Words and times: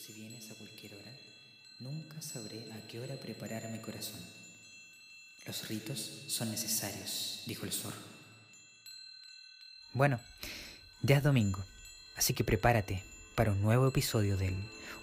si 0.00 0.14
vienes 0.14 0.50
a 0.50 0.54
cualquier 0.54 0.94
hora, 0.94 1.12
nunca 1.78 2.22
sabré 2.22 2.64
a 2.72 2.86
qué 2.86 3.00
hora 3.00 3.16
preparar 3.16 3.68
mi 3.70 3.80
corazón. 3.80 4.20
Los 5.46 5.68
ritos 5.68 6.24
son 6.28 6.50
necesarios, 6.50 7.42
dijo 7.46 7.66
el 7.66 7.72
zorro. 7.72 8.00
Bueno, 9.92 10.20
ya 11.02 11.18
es 11.18 11.22
domingo, 11.22 11.62
así 12.16 12.32
que 12.32 12.44
prepárate 12.44 13.02
para 13.34 13.52
un 13.52 13.60
nuevo 13.60 13.88
episodio 13.88 14.36
del 14.38 14.56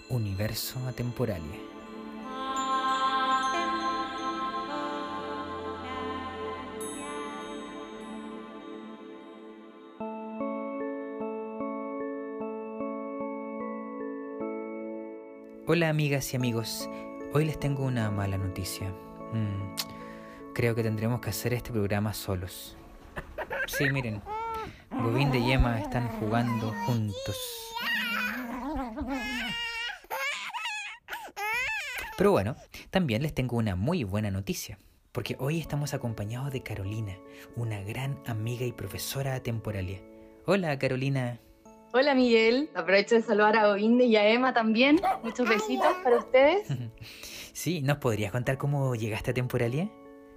Universo 0.08 0.84
Atemporalia. 0.88 1.77
Hola 15.70 15.90
amigas 15.90 16.32
y 16.32 16.36
amigos, 16.36 16.88
hoy 17.34 17.44
les 17.44 17.60
tengo 17.60 17.84
una 17.84 18.10
mala 18.10 18.38
noticia. 18.38 18.88
Mm, 19.34 19.74
creo 20.54 20.74
que 20.74 20.82
tendremos 20.82 21.20
que 21.20 21.28
hacer 21.28 21.52
este 21.52 21.72
programa 21.72 22.14
solos. 22.14 22.74
Sí, 23.66 23.90
miren, 23.90 24.22
Bobín 24.90 25.30
de 25.30 25.42
Yema 25.42 25.78
están 25.78 26.08
jugando 26.08 26.72
juntos. 26.86 27.36
Pero 32.16 32.32
bueno, 32.32 32.56
también 32.88 33.20
les 33.20 33.34
tengo 33.34 33.58
una 33.58 33.76
muy 33.76 34.04
buena 34.04 34.30
noticia, 34.30 34.78
porque 35.12 35.36
hoy 35.38 35.60
estamos 35.60 35.92
acompañados 35.92 36.50
de 36.50 36.62
Carolina, 36.62 37.18
una 37.56 37.82
gran 37.82 38.18
amiga 38.24 38.64
y 38.64 38.72
profesora 38.72 39.34
atemporalia. 39.34 40.00
Hola 40.46 40.78
Carolina. 40.78 41.40
Hola 41.90 42.14
Miguel, 42.14 42.68
aprovecho 42.74 43.14
de 43.14 43.22
saludar 43.22 43.56
a 43.56 43.68
Bobinde 43.68 44.04
y 44.04 44.16
a 44.16 44.28
Emma 44.28 44.52
también. 44.52 45.00
Muchos 45.22 45.48
besitos 45.48 45.94
para 46.04 46.18
ustedes. 46.18 46.68
Sí, 47.54 47.80
¿nos 47.80 47.98
podrías 47.98 48.30
contar 48.30 48.56
cómo 48.56 48.94
llegaste 48.94 49.32
a 49.32 49.34
Temporalia? 49.34 49.90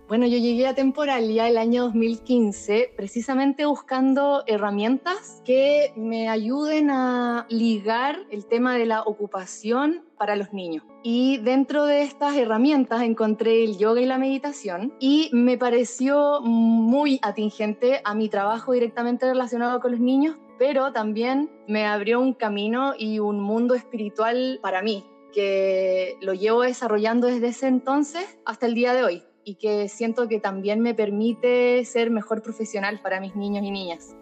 Bueno, 0.08 0.26
yo 0.26 0.40
llegué 0.40 0.66
a 0.66 0.74
Temporalia 0.74 1.48
el 1.48 1.56
año 1.56 1.84
2015 1.84 2.94
precisamente 2.98 3.68
buscando 3.68 4.44
herramientas 4.48 5.44
que 5.46 5.94
me 5.96 6.30
ayuden 6.30 6.90
a 6.90 7.46
ligar 7.48 8.18
el 8.32 8.48
tema 8.48 8.76
de 8.76 8.88
la 8.88 9.04
ocupación 9.04 10.04
para 10.18 10.36
los 10.36 10.52
niños. 10.52 10.84
Y 11.04 11.38
dentro 11.38 11.86
de 11.86 12.02
estas 12.02 12.36
herramientas 12.36 13.04
encontré 13.04 13.64
el 13.64 13.78
yoga 13.78 14.02
y 14.02 14.08
la 14.08 14.18
meditación 14.18 14.96
y 15.00 15.30
me 15.32 15.60
pareció 15.60 16.42
muy 16.42 17.20
atingente 17.22 18.02
a 18.04 18.16
mi 18.16 18.30
trabajo 18.30 18.72
directamente 18.72 19.28
relacionado 19.28 19.80
con 19.80 19.92
los 19.92 20.00
niños 20.00 20.38
pero 20.62 20.94
también 20.94 21.50
me 21.68 21.88
abrió 21.88 22.20
un 22.20 22.36
camino 22.36 22.94
y 22.96 23.18
un 23.18 23.42
mundo 23.42 23.74
espiritual 23.74 24.60
para 24.62 24.84
mí, 24.84 25.04
que 25.34 26.18
lo 26.22 26.36
llevo 26.36 26.62
desarrollando 26.62 27.26
desde 27.26 27.48
ese 27.48 27.66
entonces 27.66 28.38
hasta 28.46 28.68
el 28.68 28.76
día 28.76 28.94
de 28.94 29.04
hoy 29.04 29.24
y 29.44 29.56
que 29.56 29.90
siento 29.90 30.28
que 30.28 30.40
también 30.40 30.80
me 30.80 30.94
permite 30.94 31.84
ser 31.84 32.12
mejor 32.12 32.44
profesional 32.44 33.02
para 33.02 33.20
mis 33.20 33.36
niños 33.36 33.64
y 33.66 33.72
niñas. 33.72 34.16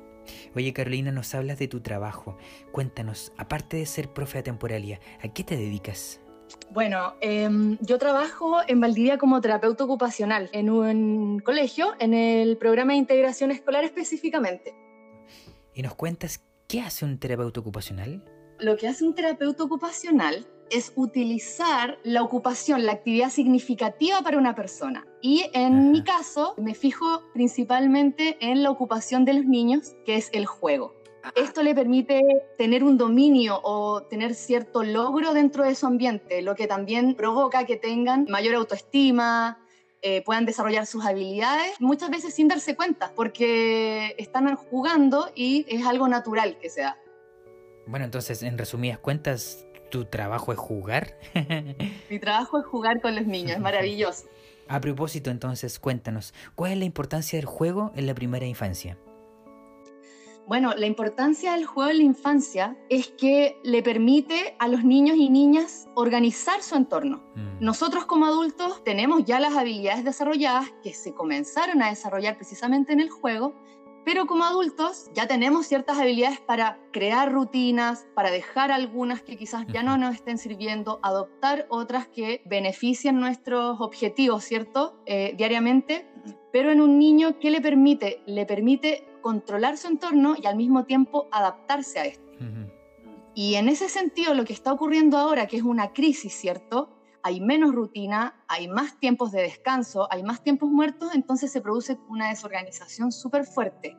Oye 0.55 0.71
Carolina, 0.71 1.11
nos 1.11 1.35
hablas 1.35 1.59
de 1.59 1.67
tu 1.67 1.81
trabajo. 1.81 2.37
Cuéntanos, 2.71 3.33
aparte 3.35 3.75
de 3.75 3.85
ser 3.85 4.07
profe 4.07 4.41
temporalia, 4.41 5.01
¿a 5.21 5.27
qué 5.27 5.43
te 5.43 5.57
dedicas? 5.57 6.21
Bueno, 6.71 7.15
em, 7.19 7.77
yo 7.81 7.97
trabajo 7.97 8.59
en 8.65 8.79
Valdivia 8.79 9.17
como 9.17 9.41
terapeuta 9.41 9.83
ocupacional 9.83 10.49
en 10.53 10.69
un 10.69 11.41
colegio, 11.41 11.95
en 11.99 12.13
el 12.13 12.55
programa 12.55 12.93
de 12.93 12.99
integración 12.99 13.51
escolar 13.51 13.83
específicamente 13.83 14.73
y 15.79 15.81
nos 15.81 15.95
cuentas 15.95 16.41
qué 16.67 16.81
hace 16.81 17.05
un 17.05 17.19
terapeuta 17.19 17.61
ocupacional. 17.61 18.21
Lo 18.59 18.75
que 18.75 18.89
hace 18.89 19.05
un 19.05 19.15
terapeuta 19.15 19.63
ocupacional 19.63 20.45
es 20.69 20.91
utilizar 20.97 21.97
la 22.03 22.21
ocupación, 22.21 22.85
la 22.85 22.91
actividad 22.91 23.29
significativa 23.29 24.21
para 24.21 24.37
una 24.37 24.55
persona. 24.55 25.07
Y 25.21 25.45
en 25.53 25.91
mi 25.93 26.03
caso 26.03 26.53
me 26.57 26.75
fijo 26.75 27.23
principalmente 27.33 28.35
en 28.41 28.61
la 28.61 28.71
ocupación 28.71 29.23
de 29.23 29.35
los 29.35 29.45
niños, 29.45 29.95
que 30.05 30.17
es 30.17 30.29
el 30.33 30.45
juego. 30.45 30.95
Esto 31.37 31.63
le 31.63 31.73
permite 31.73 32.23
tener 32.57 32.83
un 32.83 32.97
dominio 32.97 33.61
o 33.63 34.03
tener 34.03 34.35
cierto 34.35 34.83
logro 34.83 35.33
dentro 35.33 35.63
de 35.63 35.75
su 35.75 35.87
ambiente, 35.87 36.41
lo 36.41 36.55
que 36.55 36.67
también 36.67 37.15
provoca 37.15 37.65
que 37.65 37.77
tengan 37.77 38.25
mayor 38.29 38.55
autoestima, 38.55 39.59
eh, 40.01 40.23
puedan 40.23 40.45
desarrollar 40.45 40.85
sus 40.85 41.05
habilidades, 41.05 41.79
muchas 41.79 42.09
veces 42.09 42.33
sin 42.33 42.47
darse 42.47 42.75
cuenta, 42.75 43.11
porque 43.15 44.15
están 44.17 44.55
jugando 44.55 45.29
y 45.35 45.65
es 45.67 45.85
algo 45.85 46.07
natural 46.07 46.57
que 46.57 46.69
se 46.69 46.81
da. 46.81 46.97
Bueno, 47.85 48.05
entonces, 48.05 48.43
en 48.43 48.57
resumidas 48.57 48.99
cuentas, 48.99 49.65
¿tu 49.89 50.05
trabajo 50.05 50.53
es 50.53 50.59
jugar? 50.59 51.17
Mi 52.09 52.19
trabajo 52.19 52.59
es 52.59 52.65
jugar 52.65 53.01
con 53.01 53.15
los 53.15 53.25
niños, 53.25 53.53
es 53.53 53.59
maravilloso. 53.59 54.29
A 54.67 54.79
propósito, 54.79 55.31
entonces, 55.31 55.79
cuéntanos, 55.79 56.33
¿cuál 56.55 56.73
es 56.73 56.77
la 56.77 56.85
importancia 56.85 57.37
del 57.37 57.47
juego 57.47 57.91
en 57.95 58.05
la 58.05 58.13
primera 58.13 58.45
infancia? 58.45 58.97
Bueno, 60.49 60.73
la 60.75 60.87
importancia 60.87 61.51
del 61.51 61.67
juego 61.67 61.91
en 61.91 61.97
la 61.99 62.03
infancia 62.05 62.75
es 62.89 63.09
que 63.09 63.59
le 63.63 63.83
permite 63.83 64.55
a 64.57 64.67
los 64.67 64.83
niños 64.83 65.15
y 65.15 65.29
niñas 65.29 65.87
organizar 65.93 66.63
su 66.63 66.75
entorno. 66.75 67.21
Mm. 67.35 67.63
Nosotros 67.63 68.07
como 68.07 68.25
adultos 68.25 68.83
tenemos 68.83 69.25
ya 69.25 69.39
las 69.39 69.55
habilidades 69.55 70.03
desarrolladas 70.03 70.65
que 70.81 70.95
se 70.95 71.13
comenzaron 71.13 71.83
a 71.83 71.89
desarrollar 71.89 72.35
precisamente 72.35 72.93
en 72.93 72.99
el 72.99 73.11
juego, 73.11 73.53
pero 74.03 74.25
como 74.25 74.43
adultos 74.43 75.11
ya 75.13 75.27
tenemos 75.27 75.67
ciertas 75.67 75.99
habilidades 75.99 76.39
para 76.39 76.79
crear 76.91 77.31
rutinas, 77.31 78.07
para 78.15 78.31
dejar 78.31 78.71
algunas 78.71 79.21
que 79.21 79.37
quizás 79.37 79.67
ya 79.67 79.83
no 79.83 79.99
nos 79.99 80.15
estén 80.15 80.39
sirviendo, 80.39 80.99
adoptar 81.03 81.67
otras 81.69 82.07
que 82.07 82.41
beneficien 82.45 83.19
nuestros 83.19 83.79
objetivos, 83.79 84.45
¿cierto? 84.45 84.99
Eh, 85.05 85.35
diariamente. 85.37 86.07
Pero 86.51 86.71
en 86.71 86.81
un 86.81 86.97
niño, 86.97 87.37
¿qué 87.39 87.51
le 87.51 87.61
permite? 87.61 88.23
Le 88.25 88.47
permite 88.47 89.08
controlar 89.21 89.77
su 89.77 89.87
entorno 89.87 90.35
y 90.41 90.45
al 90.45 90.55
mismo 90.55 90.85
tiempo 90.85 91.27
adaptarse 91.31 91.99
a 91.99 92.05
esto. 92.05 92.29
Y 93.33 93.55
en 93.55 93.69
ese 93.69 93.89
sentido, 93.89 94.33
lo 94.33 94.43
que 94.45 94.53
está 94.53 94.73
ocurriendo 94.73 95.17
ahora, 95.17 95.47
que 95.47 95.57
es 95.57 95.63
una 95.63 95.93
crisis, 95.93 96.33
¿cierto? 96.33 96.89
Hay 97.23 97.41
menos 97.41 97.73
rutina, 97.73 98.43
hay 98.47 98.67
más 98.67 98.99
tiempos 98.99 99.31
de 99.31 99.41
descanso, 99.41 100.07
hay 100.11 100.23
más 100.23 100.41
tiempos 100.41 100.69
muertos, 100.69 101.13
entonces 101.13 101.51
se 101.51 101.61
produce 101.61 101.97
una 102.09 102.29
desorganización 102.29 103.11
súper 103.11 103.45
fuerte 103.45 103.97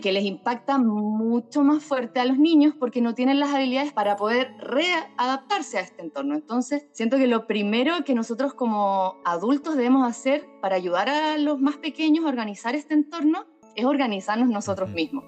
que 0.00 0.12
les 0.12 0.24
impacta 0.24 0.78
mucho 0.78 1.62
más 1.62 1.82
fuerte 1.82 2.20
a 2.20 2.24
los 2.24 2.38
niños 2.38 2.74
porque 2.78 3.00
no 3.00 3.14
tienen 3.14 3.40
las 3.40 3.54
habilidades 3.54 3.92
para 3.92 4.16
poder 4.16 4.54
readaptarse 4.58 5.78
a 5.78 5.82
este 5.82 6.02
entorno. 6.02 6.34
Entonces, 6.34 6.86
siento 6.92 7.16
que 7.16 7.26
lo 7.26 7.46
primero 7.46 8.04
que 8.04 8.14
nosotros 8.14 8.54
como 8.54 9.16
adultos 9.24 9.76
debemos 9.76 10.06
hacer 10.08 10.46
para 10.60 10.76
ayudar 10.76 11.08
a 11.08 11.38
los 11.38 11.60
más 11.60 11.76
pequeños 11.76 12.24
a 12.24 12.28
organizar 12.28 12.74
este 12.74 12.94
entorno 12.94 13.46
es 13.76 13.84
organizarnos 13.84 14.48
nosotros 14.48 14.90
mismos. 14.90 15.24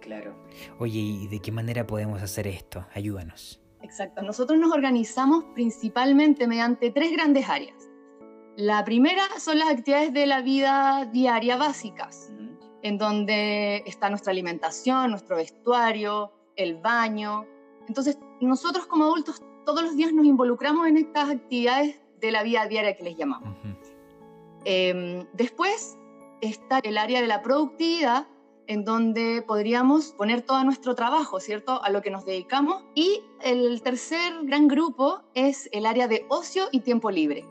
Claro. 0.00 0.34
Oye, 0.78 0.98
¿y 0.98 1.28
de 1.28 1.40
qué 1.40 1.50
manera 1.50 1.86
podemos 1.86 2.20
hacer 2.20 2.46
esto? 2.46 2.84
Ayúdanos. 2.94 3.60
Exacto. 3.82 4.22
Nosotros 4.22 4.58
nos 4.58 4.72
organizamos 4.72 5.44
principalmente 5.54 6.46
mediante 6.46 6.90
tres 6.90 7.12
grandes 7.12 7.48
áreas. 7.48 7.88
La 8.56 8.84
primera 8.84 9.22
son 9.38 9.58
las 9.58 9.70
actividades 9.70 10.12
de 10.12 10.26
la 10.26 10.42
vida 10.42 11.08
diaria 11.12 11.56
básicas, 11.56 12.32
en 12.82 12.98
donde 12.98 13.82
está 13.86 14.10
nuestra 14.10 14.32
alimentación, 14.32 15.10
nuestro 15.10 15.36
vestuario, 15.36 16.32
el 16.56 16.76
baño. 16.76 17.46
Entonces, 17.88 18.18
nosotros 18.40 18.86
como 18.86 19.04
adultos 19.04 19.42
todos 19.64 19.82
los 19.82 19.96
días 19.96 20.12
nos 20.12 20.24
involucramos 20.26 20.86
en 20.86 20.98
estas 20.98 21.30
actividades 21.30 21.98
de 22.20 22.30
la 22.30 22.42
vida 22.42 22.66
diaria 22.66 22.94
que 22.94 23.04
les 23.04 23.16
llamamos. 23.16 23.56
Em, 24.64 25.26
después 25.32 25.98
está 26.40 26.80
el 26.82 26.98
área 26.98 27.20
de 27.20 27.26
la 27.26 27.42
productividad, 27.42 28.26
en 28.66 28.84
donde 28.84 29.42
podríamos 29.46 30.12
poner 30.12 30.42
todo 30.42 30.64
nuestro 30.64 30.94
trabajo, 30.94 31.38
¿cierto?, 31.40 31.82
a 31.82 31.90
lo 31.90 32.00
que 32.02 32.10
nos 32.10 32.24
dedicamos. 32.24 32.84
Y 32.94 33.22
el 33.42 33.82
tercer 33.82 34.32
gran 34.44 34.68
grupo 34.68 35.22
es 35.34 35.68
el 35.72 35.86
área 35.86 36.08
de 36.08 36.24
ocio 36.28 36.68
y 36.72 36.80
tiempo 36.80 37.10
libre, 37.10 37.46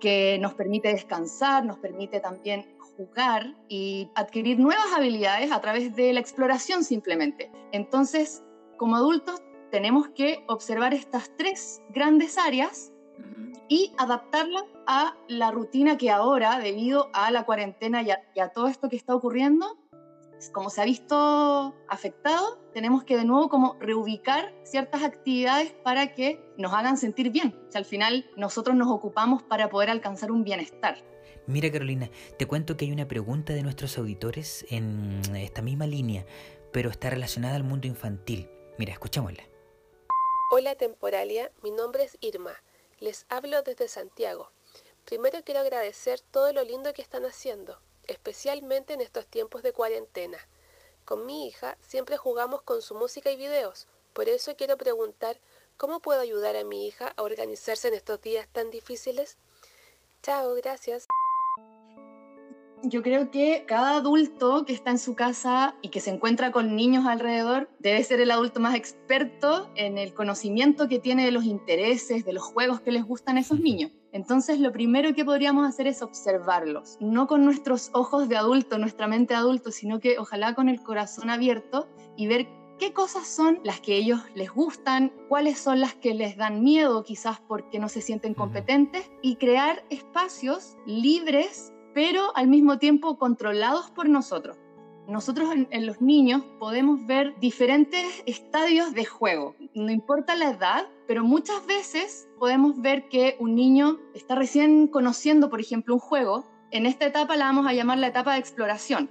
que 0.00 0.38
nos 0.40 0.54
permite 0.54 0.88
descansar, 0.88 1.64
nos 1.64 1.78
permite 1.78 2.20
también 2.20 2.76
jugar 2.96 3.54
y 3.68 4.10
adquirir 4.14 4.58
nuevas 4.58 4.86
habilidades 4.94 5.52
a 5.52 5.60
través 5.60 5.94
de 5.94 6.12
la 6.12 6.20
exploración 6.20 6.84
simplemente. 6.84 7.50
Entonces, 7.72 8.42
como 8.76 8.96
adultos, 8.96 9.42
tenemos 9.70 10.08
que 10.08 10.44
observar 10.48 10.94
estas 10.94 11.30
tres 11.36 11.82
grandes 11.90 12.38
áreas 12.38 12.92
y 13.68 13.92
adaptarla 13.98 14.64
a 14.86 15.16
la 15.28 15.50
rutina 15.50 15.98
que 15.98 16.10
ahora, 16.10 16.58
debido 16.58 17.10
a 17.12 17.30
la 17.30 17.44
cuarentena 17.44 18.02
y 18.02 18.10
a, 18.40 18.48
todo 18.48 18.68
esto 18.68 18.88
que 18.88 18.96
está 18.96 19.14
ocurriendo, 19.14 19.78
como 20.52 20.70
se 20.70 20.82
ha 20.82 20.84
visto 20.84 21.74
afectado, 21.88 22.58
tenemos 22.74 23.04
que 23.04 23.16
de 23.16 23.24
nuevo 23.24 23.48
como 23.48 23.76
reubicar 23.80 24.54
ciertas 24.64 25.02
actividades 25.02 25.72
para 25.72 26.14
que 26.14 26.44
nos 26.58 26.72
hagan 26.72 26.96
sentir 26.96 27.30
bien. 27.30 27.58
O 27.74 27.78
al 27.78 27.84
final 27.84 28.30
nosotros 28.36 28.76
nos 28.76 28.88
ocupamos 28.88 29.42
para 29.42 29.68
poder 29.68 29.90
alcanzar 29.90 30.30
un 30.30 30.44
bienestar. 30.44 31.02
Mira 31.46 31.70
Carolina, 31.70 32.10
te 32.38 32.46
cuento 32.46 32.76
que 32.76 32.84
hay 32.84 32.92
una 32.92 33.08
pregunta 33.08 33.52
de 33.52 33.62
nuestros 33.62 33.96
auditores 33.98 34.66
en 34.68 35.20
esta 35.34 35.62
misma 35.62 35.86
línea, 35.86 36.26
pero 36.72 36.90
está 36.90 37.08
relacionada 37.08 37.56
al 37.56 37.64
mundo 37.64 37.86
infantil. 37.86 38.50
Mira, 38.78 38.92
escuchémosla. 38.92 39.44
Hola 40.52 40.74
Temporalia, 40.74 41.50
mi 41.62 41.70
nombre 41.70 42.04
es 42.04 42.18
Irma. 42.20 42.52
Les 42.98 43.26
hablo 43.28 43.62
desde 43.62 43.88
Santiago. 43.88 44.50
Primero 45.04 45.42
quiero 45.44 45.60
agradecer 45.60 46.20
todo 46.20 46.52
lo 46.52 46.62
lindo 46.64 46.92
que 46.92 47.02
están 47.02 47.24
haciendo, 47.24 47.78
especialmente 48.06 48.94
en 48.94 49.00
estos 49.00 49.26
tiempos 49.26 49.62
de 49.62 49.72
cuarentena. 49.72 50.38
Con 51.04 51.26
mi 51.26 51.46
hija 51.46 51.76
siempre 51.80 52.16
jugamos 52.16 52.62
con 52.62 52.82
su 52.82 52.94
música 52.94 53.30
y 53.30 53.36
videos, 53.36 53.86
por 54.12 54.28
eso 54.28 54.56
quiero 54.56 54.76
preguntar 54.76 55.38
cómo 55.76 56.00
puedo 56.00 56.20
ayudar 56.20 56.56
a 56.56 56.64
mi 56.64 56.86
hija 56.86 57.12
a 57.16 57.22
organizarse 57.22 57.88
en 57.88 57.94
estos 57.94 58.20
días 58.22 58.48
tan 58.50 58.70
difíciles. 58.70 59.36
Chao, 60.22 60.54
gracias 60.54 61.06
yo 62.82 63.02
creo 63.02 63.30
que 63.30 63.64
cada 63.66 63.96
adulto 63.96 64.64
que 64.64 64.72
está 64.72 64.90
en 64.90 64.98
su 64.98 65.14
casa 65.14 65.74
y 65.82 65.88
que 65.88 66.00
se 66.00 66.10
encuentra 66.10 66.52
con 66.52 66.76
niños 66.76 67.06
alrededor 67.06 67.68
debe 67.78 68.02
ser 68.04 68.20
el 68.20 68.30
adulto 68.30 68.60
más 68.60 68.74
experto 68.74 69.70
en 69.74 69.98
el 69.98 70.14
conocimiento 70.14 70.88
que 70.88 70.98
tiene 70.98 71.24
de 71.24 71.32
los 71.32 71.44
intereses, 71.44 72.24
de 72.24 72.32
los 72.32 72.42
juegos 72.42 72.80
que 72.80 72.92
les 72.92 73.04
gustan 73.04 73.36
a 73.36 73.40
esos 73.40 73.60
niños. 73.60 73.92
Entonces, 74.12 74.60
lo 74.60 74.72
primero 74.72 75.14
que 75.14 75.24
podríamos 75.24 75.68
hacer 75.68 75.86
es 75.86 76.02
observarlos, 76.02 76.96
no 77.00 77.26
con 77.26 77.44
nuestros 77.44 77.90
ojos 77.92 78.28
de 78.28 78.36
adulto, 78.36 78.78
nuestra 78.78 79.06
mente 79.06 79.34
de 79.34 79.40
adulto, 79.40 79.70
sino 79.70 80.00
que 80.00 80.18
ojalá 80.18 80.54
con 80.54 80.68
el 80.68 80.82
corazón 80.82 81.28
abierto 81.28 81.88
y 82.16 82.26
ver 82.26 82.46
qué 82.78 82.92
cosas 82.92 83.26
son 83.26 83.60
las 83.64 83.80
que 83.80 83.96
ellos 83.96 84.20
les 84.34 84.50
gustan, 84.50 85.12
cuáles 85.28 85.58
son 85.58 85.80
las 85.80 85.94
que 85.94 86.14
les 86.14 86.36
dan 86.36 86.62
miedo 86.62 87.02
quizás 87.04 87.40
porque 87.40 87.78
no 87.78 87.88
se 87.88 88.00
sienten 88.00 88.34
competentes 88.34 89.10
y 89.22 89.36
crear 89.36 89.84
espacios 89.90 90.76
libres 90.86 91.72
pero 91.96 92.36
al 92.36 92.46
mismo 92.46 92.78
tiempo 92.78 93.16
controlados 93.16 93.90
por 93.90 94.06
nosotros. 94.06 94.58
Nosotros 95.08 95.48
en, 95.70 95.86
los 95.86 96.02
niños 96.02 96.42
podemos 96.58 97.06
ver 97.06 97.34
diferentes 97.40 98.22
estadios 98.26 98.92
de 98.92 99.06
juego, 99.06 99.56
no 99.74 99.90
importa 99.90 100.34
la 100.36 100.50
edad, 100.50 100.86
pero 101.08 101.24
muchas 101.24 101.64
veces 101.64 102.28
podemos 102.38 102.82
ver 102.82 103.08
que 103.08 103.36
un 103.40 103.54
niño 103.54 103.98
está 104.14 104.34
recién 104.34 104.88
conociendo, 104.88 105.48
por 105.48 105.58
ejemplo, 105.58 105.94
un 105.94 106.00
juego. 106.00 106.44
En 106.70 106.84
esta 106.84 107.06
etapa 107.06 107.34
la 107.34 107.46
vamos 107.46 107.66
a 107.66 107.72
llamar 107.72 107.96
la 107.96 108.08
etapa 108.08 108.34
de 108.34 108.40
exploración, 108.40 109.10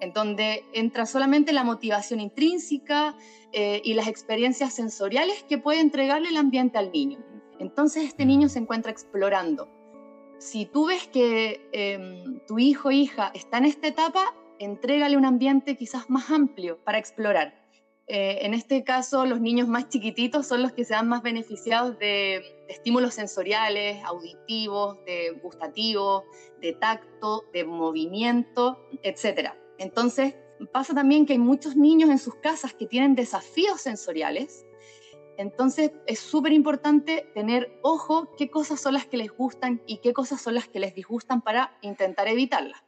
en 0.00 0.14
donde 0.14 0.64
entra 0.72 1.04
solamente 1.04 1.52
la 1.52 1.64
motivación 1.64 2.18
intrínseca 2.18 3.14
eh, 3.52 3.82
y 3.84 3.92
las 3.92 4.08
experiencias 4.08 4.72
sensoriales 4.72 5.44
que 5.46 5.58
puede 5.58 5.80
entregarle 5.80 6.30
el 6.30 6.38
ambiente 6.38 6.78
al 6.78 6.92
niño. 6.92 7.18
Entonces 7.58 8.04
este 8.04 8.24
niño 8.24 8.48
se 8.48 8.58
encuentra 8.58 8.90
explorando 8.90 9.81
si 10.42 10.66
tú 10.66 10.86
ves 10.86 11.06
que 11.06 11.68
em, 11.72 12.40
tu 12.48 12.58
hijo 12.58 12.88
o 12.88 12.90
hija 12.90 13.30
está 13.32 13.58
en 13.58 13.66
esta 13.66 13.86
etapa, 13.86 14.34
entrégale 14.58 15.16
un 15.16 15.24
ambiente 15.24 15.76
quizás 15.76 16.10
más 16.10 16.30
amplio 16.30 16.78
para 16.84 16.98
explorar. 16.98 17.54
Eh, 18.08 18.38
en 18.42 18.52
este 18.52 18.82
caso, 18.82 19.24
los 19.24 19.40
niños 19.40 19.68
más 19.68 19.88
chiquititos 19.88 20.48
son 20.48 20.62
los 20.62 20.72
que 20.72 20.84
se 20.84 20.94
dan 20.94 21.08
más 21.08 21.22
beneficiados 21.22 21.96
de, 21.98 22.42
estímulos 22.68 23.14
sensoriales, 23.14 24.02
auditivos, 24.04 24.98
de 25.04 25.30
gustativos, 25.40 26.24
de 26.60 26.72
tacto, 26.72 27.44
de 27.52 27.64
movimiento, 27.64 28.80
etc. 29.04 29.50
Entonces, 29.78 30.34
pasa 30.72 30.92
también 30.92 31.24
que 31.24 31.34
hay 31.34 31.38
muchos 31.38 31.76
niños 31.76 32.10
en 32.10 32.18
sus 32.18 32.34
casas 32.34 32.74
que 32.74 32.86
tienen 32.86 33.14
desafíos 33.14 33.80
sensoriales 33.80 34.66
entonces 35.36 35.92
es 36.06 36.18
súper 36.18 36.52
importante 36.52 37.30
tener 37.34 37.78
ojo 37.82 38.28
qué 38.36 38.50
cosas 38.50 38.80
son 38.80 38.94
las 38.94 39.06
que 39.06 39.16
les 39.16 39.30
gustan 39.30 39.82
y 39.86 39.98
qué 39.98 40.12
cosas 40.12 40.40
son 40.40 40.54
las 40.54 40.68
que 40.68 40.80
les 40.80 40.94
disgustan 40.94 41.40
para 41.40 41.76
intentar 41.82 42.28
evitarlas. 42.28 42.82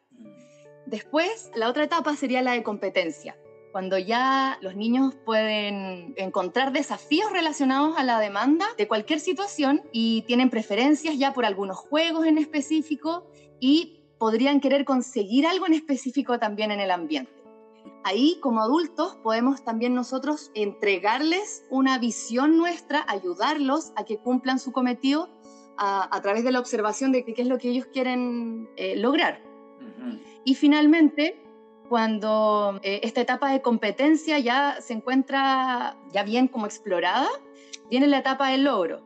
Después, 0.86 1.50
la 1.54 1.68
otra 1.68 1.84
etapa 1.84 2.14
sería 2.14 2.42
la 2.42 2.52
de 2.52 2.62
competencia, 2.62 3.36
cuando 3.72 3.98
ya 3.98 4.58
los 4.60 4.76
niños 4.76 5.14
pueden 5.24 6.14
encontrar 6.16 6.72
desafíos 6.72 7.32
relacionados 7.32 7.96
a 7.96 8.04
la 8.04 8.20
demanda 8.20 8.66
de 8.76 8.86
cualquier 8.86 9.18
situación 9.18 9.82
y 9.92 10.22
tienen 10.22 10.50
preferencias 10.50 11.18
ya 11.18 11.32
por 11.32 11.44
algunos 11.44 11.78
juegos 11.78 12.26
en 12.26 12.38
específico 12.38 13.26
y 13.60 14.04
podrían 14.18 14.60
querer 14.60 14.84
conseguir 14.84 15.46
algo 15.46 15.66
en 15.66 15.74
específico 15.74 16.38
también 16.38 16.70
en 16.70 16.80
el 16.80 16.90
ambiente 16.90 17.43
ahí 18.04 18.38
como 18.40 18.60
adultos 18.60 19.16
podemos 19.22 19.64
también 19.64 19.94
nosotros 19.94 20.50
entregarles 20.54 21.64
una 21.70 21.98
visión 21.98 22.56
nuestra, 22.56 23.04
ayudarlos 23.08 23.92
a 23.96 24.04
que 24.04 24.18
cumplan 24.18 24.58
su 24.58 24.72
cometido 24.72 25.28
a, 25.76 26.20
través 26.22 26.44
de 26.44 26.52
la 26.52 26.60
observación 26.60 27.10
de 27.10 27.24
qué 27.24 27.42
es 27.42 27.48
lo 27.48 27.58
que 27.58 27.70
ellos 27.70 27.86
quieren 27.92 28.68
eh, 28.76 28.96
lograr. 28.96 29.42
Y 30.44 30.54
finalmente, 30.54 31.42
cuando 31.88 32.78
eh, 32.82 33.00
esta 33.02 33.20
etapa 33.20 33.50
de 33.50 33.62
competencia 33.62 34.38
ya 34.38 34.76
se 34.80 34.92
encuentra 34.92 35.96
ya 36.12 36.22
bien 36.22 36.48
como 36.48 36.66
explorada, 36.66 37.28
viene 37.90 38.06
la 38.06 38.18
etapa 38.18 38.50
del 38.50 38.64
logro. 38.64 39.02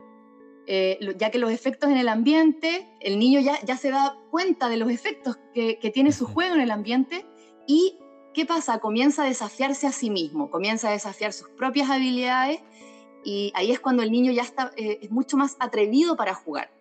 Eh, 0.67 0.99
ya 1.17 1.31
que 1.31 1.39
los 1.39 1.49
efectos 1.49 1.89
en 1.89 1.97
el 1.97 2.07
ambiente, 2.07 2.87
el 2.99 3.17
niño 3.17 3.39
ya, 3.39 3.59
ya 3.65 3.75
se 3.75 3.89
da 3.89 4.15
cuenta 4.29 4.69
de 4.69 4.77
los 4.77 4.91
efectos 4.91 5.37
que, 5.51 5.79
que 5.79 5.89
tiene 5.89 6.11
su 6.11 6.27
juego 6.27 6.53
en 6.53 6.61
el 6.61 6.69
ambiente 6.69 7.25
y 7.65 7.97
¿qué 8.39 8.45
pasa? 8.45 8.79
Comienza 8.79 9.23
a 9.23 9.25
desafiarse 9.25 9.85
a 9.85 9.91
sí 9.91 10.09
mismo, 10.09 10.49
comienza 10.49 10.87
a 10.87 10.91
desafiar 10.91 11.33
sus 11.33 11.49
propias 11.49 11.89
habilidades 11.89 12.61
y 13.25 13.51
ahí 13.53 13.69
es 13.69 13.81
cuando 13.81 14.01
el 14.01 14.13
niño 14.13 14.31
ya 14.31 14.43
está, 14.43 14.71
eh, 14.77 14.99
es 15.01 15.11
mucho 15.11 15.35
más 15.35 15.57
atrevido 15.59 16.15
para 16.15 16.33
jugar. 16.33 16.71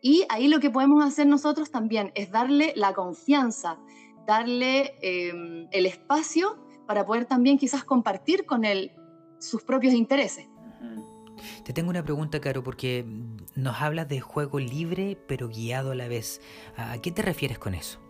Y 0.00 0.24
ahí 0.30 0.48
lo 0.48 0.58
que 0.58 0.70
podemos 0.70 1.04
hacer 1.04 1.26
nosotros 1.26 1.70
también 1.70 2.12
es 2.14 2.30
darle 2.30 2.72
la 2.76 2.94
confianza, 2.94 3.76
darle 4.26 4.94
em, 5.02 5.68
el 5.70 5.84
espacio 5.84 6.56
para 6.86 7.04
poder 7.04 7.26
también 7.26 7.58
quizás 7.58 7.84
compartir 7.84 8.46
con 8.46 8.64
él 8.64 8.90
sus 9.38 9.62
propios 9.64 9.92
intereses. 9.92 10.48
Te 11.62 11.74
tengo 11.74 11.90
una 11.90 12.04
pregunta, 12.04 12.40
Caro, 12.40 12.62
porque 12.62 13.04
nos 13.54 13.82
hablas 13.82 14.08
de 14.08 14.22
juego 14.22 14.60
libre 14.60 15.18
pero 15.28 15.50
guiado 15.50 15.90
a 15.90 15.94
la 15.94 16.08
vez. 16.08 16.40
¿A 16.78 16.96
qué 17.02 17.12
te 17.12 17.20
refieres 17.20 17.58
con 17.58 17.74
eso? 17.74 18.05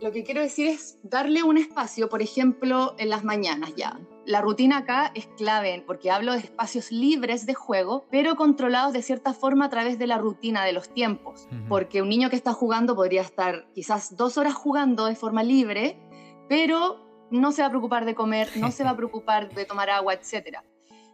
Lo 0.00 0.12
que 0.12 0.24
quiero 0.24 0.40
decir 0.40 0.66
es 0.66 0.98
darle 1.02 1.42
un 1.42 1.58
espacio, 1.58 2.08
por 2.08 2.22
ejemplo, 2.22 2.94
en 2.96 3.10
las 3.10 3.22
mañanas 3.22 3.74
ya. 3.76 4.00
La 4.24 4.40
rutina 4.40 4.78
acá 4.78 5.12
es 5.14 5.26
clave 5.36 5.84
porque 5.86 6.10
hablo 6.10 6.32
de 6.32 6.38
espacios 6.38 6.90
libres 6.90 7.44
de 7.44 7.52
juego, 7.52 8.06
pero 8.10 8.34
controlados 8.34 8.94
de 8.94 9.02
cierta 9.02 9.34
forma 9.34 9.66
a 9.66 9.68
través 9.68 9.98
de 9.98 10.06
la 10.06 10.16
rutina 10.16 10.64
de 10.64 10.72
los 10.72 10.88
tiempos. 10.94 11.48
Porque 11.68 12.00
un 12.00 12.08
niño 12.08 12.30
que 12.30 12.36
está 12.36 12.54
jugando 12.54 12.96
podría 12.96 13.20
estar 13.20 13.66
quizás 13.74 14.16
dos 14.16 14.38
horas 14.38 14.54
jugando 14.54 15.04
de 15.04 15.16
forma 15.16 15.42
libre, 15.42 15.98
pero 16.48 17.28
no 17.30 17.52
se 17.52 17.60
va 17.60 17.68
a 17.68 17.70
preocupar 17.70 18.06
de 18.06 18.14
comer, 18.14 18.48
no 18.56 18.70
se 18.70 18.84
va 18.84 18.90
a 18.90 18.96
preocupar 18.96 19.52
de 19.52 19.66
tomar 19.66 19.90
agua, 19.90 20.14
etc. 20.14 20.60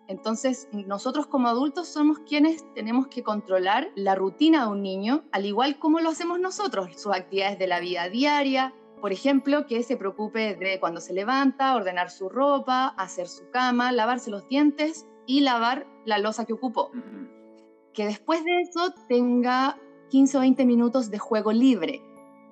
Entonces, 0.08 0.68
nosotros 0.72 1.26
como 1.26 1.48
adultos 1.48 1.88
somos 1.88 2.20
quienes 2.20 2.64
tenemos 2.74 3.08
que 3.08 3.22
controlar 3.22 3.88
la 3.96 4.14
rutina 4.14 4.66
de 4.66 4.70
un 4.70 4.82
niño, 4.82 5.24
al 5.32 5.46
igual 5.46 5.78
como 5.78 6.00
lo 6.00 6.10
hacemos 6.10 6.38
nosotros, 6.38 6.90
sus 6.96 7.12
actividades 7.12 7.58
de 7.58 7.66
la 7.66 7.80
vida 7.80 8.08
diaria. 8.08 8.72
Por 9.00 9.12
ejemplo, 9.12 9.66
que 9.66 9.82
se 9.82 9.96
preocupe 9.96 10.56
de 10.56 10.80
cuando 10.80 11.00
se 11.00 11.12
levanta, 11.12 11.74
ordenar 11.74 12.10
su 12.10 12.28
ropa, 12.28 12.88
hacer 12.96 13.28
su 13.28 13.50
cama, 13.50 13.92
lavarse 13.92 14.30
los 14.30 14.48
dientes 14.48 15.06
y 15.26 15.40
lavar 15.40 15.86
la 16.04 16.18
losa 16.18 16.44
que 16.44 16.52
ocupó. 16.52 16.90
Que 17.92 18.06
después 18.06 18.44
de 18.44 18.60
eso 18.62 18.94
tenga 19.08 19.78
15 20.10 20.38
o 20.38 20.40
20 20.40 20.64
minutos 20.64 21.10
de 21.10 21.18
juego 21.18 21.52
libre. 21.52 22.02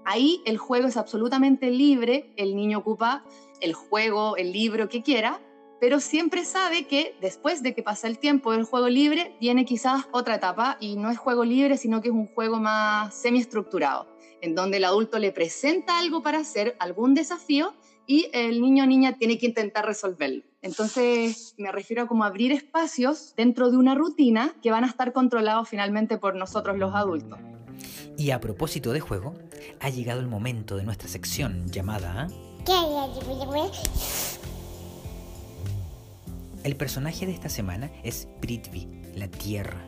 Ahí 0.05 0.43
el 0.45 0.59
juego 0.59 0.89
es 0.89 0.97
absolutamente 0.97 1.71
libre, 1.71 2.33
el 2.37 2.55
niño 2.55 2.79
ocupa 2.79 3.25
el 3.61 3.73
juego, 3.73 4.37
el 4.37 4.53
libro 4.53 4.89
que 4.89 5.03
quiera, 5.03 5.41
pero 5.81 6.01
siempre 6.01 6.45
sabe 6.45 6.87
que 6.87 7.17
después 7.21 7.63
de 7.63 7.75
que 7.75 7.83
pasa 7.83 8.07
el 8.07 8.19
tiempo 8.19 8.53
del 8.53 8.65
juego 8.65 8.89
libre, 8.89 9.37
viene 9.41 9.65
quizás 9.65 10.05
otra 10.13 10.37
etapa 10.37 10.77
y 10.81 10.97
no 10.97 11.11
es 11.11 11.19
juego 11.19 11.45
libre, 11.45 11.77
sino 11.77 12.01
que 12.01 12.09
es 12.09 12.15
un 12.15 12.27
juego 12.27 12.59
más 12.59 13.15
semiestructurado, 13.15 14.07
en 14.45 14.55
donde 14.55 14.77
el 14.77 14.85
adulto 14.85 15.19
le 15.19 15.33
presenta 15.33 15.99
algo 15.99 16.23
para 16.23 16.39
hacer, 16.39 16.77
algún 16.79 17.15
desafío, 17.15 17.73
y 18.07 18.29
el 18.35 18.61
niño 18.61 18.85
o 18.85 18.87
niña 18.87 19.17
tiene 19.17 19.39
que 19.39 19.47
intentar 19.47 19.87
resolverlo. 19.87 20.43
Entonces 20.61 21.55
me 21.57 21.73
refiero 21.73 22.03
a 22.03 22.07
como 22.07 22.25
abrir 22.25 22.53
espacios 22.53 23.33
dentro 23.39 23.71
de 23.71 23.79
una 23.79 23.95
rutina 23.95 24.55
que 24.63 24.71
van 24.71 24.85
a 24.85 24.89
estar 24.89 25.15
controlados 25.15 25.67
finalmente 25.71 26.19
por 26.19 26.37
nosotros 26.37 26.77
los 26.77 26.95
adultos. 26.95 27.39
Y 28.19 28.33
a 28.33 28.41
propósito 28.41 28.93
de 28.93 29.01
juego, 29.01 29.35
ha 29.81 29.89
llegado 29.89 30.21
el 30.21 30.27
momento 30.27 30.77
de 30.77 30.85
nuestra 30.85 31.09
sección 31.09 31.67
llamada... 31.71 32.29
¿Qué? 32.67 32.75
El 36.65 36.77
personaje 36.77 37.25
de 37.25 37.33
esta 37.33 37.49
semana 37.49 37.91
es 38.03 38.29
Prithvi, 38.41 38.89
la 39.15 39.29
tierra. 39.29 39.87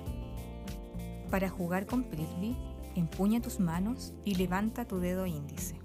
Para 1.30 1.50
jugar 1.50 1.84
con 1.84 2.04
Prithvi, 2.04 2.56
empuña 3.00 3.40
tus 3.40 3.60
manos 3.60 4.12
y 4.24 4.34
levanta 4.34 4.86
tu 4.86 4.98
dedo 4.98 5.26
índice. 5.26 5.80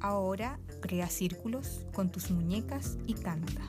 Ahora 0.00 0.60
crea 0.80 1.08
círculos 1.08 1.86
con 1.92 2.10
tus 2.10 2.30
muñecas 2.30 2.98
y 3.06 3.14
canta. 3.14 3.62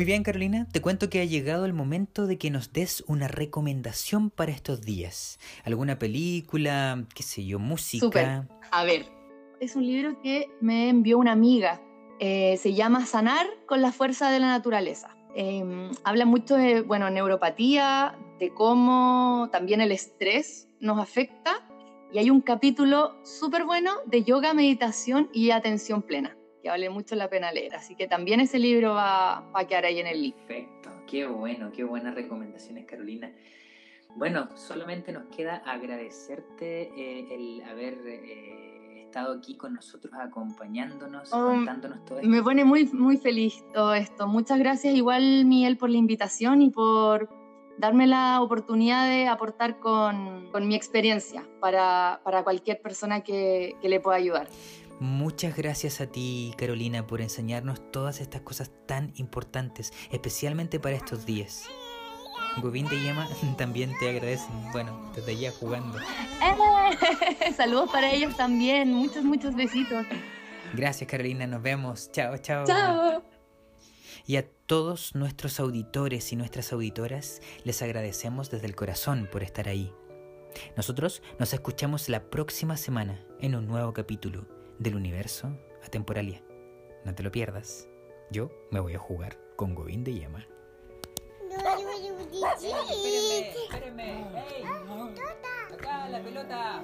Muy 0.00 0.06
bien, 0.06 0.22
Carolina, 0.22 0.66
te 0.72 0.80
cuento 0.80 1.10
que 1.10 1.20
ha 1.20 1.26
llegado 1.26 1.66
el 1.66 1.74
momento 1.74 2.26
de 2.26 2.38
que 2.38 2.48
nos 2.48 2.72
des 2.72 3.04
una 3.06 3.28
recomendación 3.28 4.30
para 4.30 4.50
estos 4.50 4.80
días. 4.80 5.38
¿Alguna 5.62 5.98
película, 5.98 7.04
qué 7.14 7.22
sé 7.22 7.44
yo, 7.44 7.58
música? 7.58 8.06
Súper. 8.06 8.48
A 8.70 8.84
ver, 8.84 9.04
es 9.60 9.76
un 9.76 9.86
libro 9.86 10.18
que 10.22 10.48
me 10.62 10.88
envió 10.88 11.18
una 11.18 11.32
amiga. 11.32 11.82
Eh, 12.18 12.56
se 12.56 12.72
llama 12.72 13.04
Sanar 13.04 13.46
con 13.66 13.82
la 13.82 13.92
fuerza 13.92 14.30
de 14.30 14.40
la 14.40 14.46
naturaleza. 14.46 15.14
Em, 15.34 15.90
habla 16.02 16.24
mucho 16.24 16.56
de, 16.56 16.80
bueno, 16.80 17.10
neuropatía, 17.10 18.18
de 18.38 18.54
cómo 18.54 19.50
también 19.52 19.82
el 19.82 19.92
estrés 19.92 20.66
nos 20.80 20.98
afecta. 20.98 21.68
Y 22.10 22.20
hay 22.20 22.30
un 22.30 22.40
capítulo 22.40 23.22
súper 23.22 23.66
bueno 23.66 23.92
de 24.06 24.24
yoga, 24.24 24.54
meditación 24.54 25.28
y 25.34 25.50
atención 25.50 26.00
plena 26.00 26.39
que 26.62 26.68
vale 26.68 26.90
mucho 26.90 27.14
la 27.14 27.28
pena 27.28 27.52
leer. 27.52 27.74
Así 27.74 27.94
que 27.94 28.06
también 28.06 28.40
ese 28.40 28.58
libro 28.58 28.94
va, 28.94 29.50
a 29.52 29.66
quedar 29.66 29.84
ahí 29.84 29.98
en 29.98 30.06
el 30.06 30.22
link. 30.22 30.36
Perfecto, 30.36 30.90
qué 31.06 31.26
bueno, 31.26 31.70
qué 31.72 31.84
buenas 31.84 32.14
recomendaciones, 32.14 32.86
Carolina. 32.86 33.32
Bueno, 34.16 34.48
solamente 34.56 35.12
nos 35.12 35.24
queda 35.34 35.56
agradecerte 35.56 36.90
eh, 36.96 37.28
el 37.30 37.62
haber 37.62 37.94
eh, 38.06 39.02
estado 39.02 39.34
aquí 39.34 39.56
con 39.56 39.74
nosotros, 39.74 40.12
acompañándonos, 40.14 41.32
oh, 41.32 41.46
contándonos 41.46 42.04
todo 42.04 42.18
esto. 42.18 42.28
Me 42.28 42.42
pone 42.42 42.64
muy, 42.64 42.86
muy 42.86 43.16
feliz 43.16 43.64
todo 43.72 43.94
esto. 43.94 44.26
Muchas 44.26 44.58
gracias 44.58 44.94
igual, 44.94 45.44
Miguel, 45.44 45.76
por 45.76 45.90
la 45.90 45.96
invitación 45.96 46.62
y 46.62 46.70
por 46.70 47.28
darme 47.78 48.06
la 48.06 48.42
oportunidad 48.42 49.08
de 49.08 49.26
aportar 49.26 49.78
con, 49.78 50.50
con 50.52 50.68
mi 50.68 50.74
experiencia 50.74 51.44
para, 51.60 52.20
para 52.24 52.44
cualquier 52.44 52.80
persona 52.82 53.22
que, 53.22 53.74
que 53.80 53.88
le 53.88 54.00
pueda 54.00 54.18
ayudar. 54.18 54.48
Muchas 55.00 55.56
gracias 55.56 56.02
a 56.02 56.06
ti, 56.08 56.52
Carolina, 56.58 57.06
por 57.06 57.22
enseñarnos 57.22 57.90
todas 57.90 58.20
estas 58.20 58.42
cosas 58.42 58.70
tan 58.86 59.14
importantes, 59.16 59.94
especialmente 60.10 60.78
para 60.78 60.94
estos 60.94 61.24
días. 61.24 61.64
Govinda 62.58 62.94
y 62.94 63.08
Emma 63.08 63.26
también 63.56 63.94
te 63.98 64.10
agradecen. 64.10 64.52
Bueno, 64.72 65.10
desde 65.16 65.32
allá 65.32 65.52
jugando. 65.58 65.98
¡Eh! 65.98 67.52
Saludos 67.56 67.90
para 67.90 68.12
ellos 68.12 68.36
también. 68.36 68.92
Muchos, 68.92 69.24
muchos 69.24 69.54
besitos. 69.56 70.04
Gracias, 70.74 71.08
Carolina. 71.08 71.46
Nos 71.46 71.62
vemos. 71.62 72.12
Chao, 72.12 72.36
chao. 72.36 72.66
Chao. 72.66 73.22
Y 74.26 74.36
a 74.36 74.46
todos 74.66 75.14
nuestros 75.14 75.60
auditores 75.60 76.30
y 76.34 76.36
nuestras 76.36 76.74
auditoras 76.74 77.40
les 77.64 77.80
agradecemos 77.80 78.50
desde 78.50 78.66
el 78.66 78.76
corazón 78.76 79.30
por 79.32 79.42
estar 79.42 79.66
ahí. 79.66 79.94
Nosotros 80.76 81.22
nos 81.38 81.54
escuchamos 81.54 82.10
la 82.10 82.28
próxima 82.28 82.76
semana 82.76 83.18
en 83.40 83.54
un 83.54 83.66
nuevo 83.66 83.94
capítulo 83.94 84.59
del 84.80 84.96
universo 84.96 85.56
a 85.84 85.88
temporalia, 85.88 86.42
No 87.04 87.14
te 87.14 87.22
lo 87.22 87.30
pierdas. 87.30 87.88
Yo 88.30 88.50
me 88.70 88.80
voy 88.80 88.94
a 88.94 88.98
jugar 88.98 89.38
con 89.56 89.74
Gobín 89.74 90.04
de 90.04 90.14
Yema. 90.14 90.46
Espérenme, 92.62 93.50
espérenme. 93.50 94.24
¡Ey! 94.48 94.64
La 96.10 96.22
pelota! 96.22 96.82